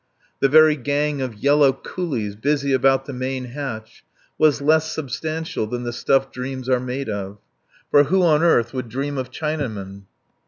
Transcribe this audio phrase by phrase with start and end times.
[0.39, 4.03] The very gang of yellow coolies busy about the main hatch
[4.35, 7.37] was less substantial than the stuff dreams are made of.
[7.91, 10.05] For who on earth would dream of Chinamen?